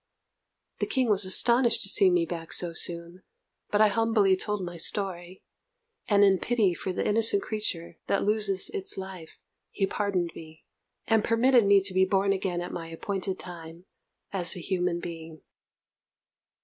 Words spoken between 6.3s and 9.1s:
pity for the innocent creature that loses its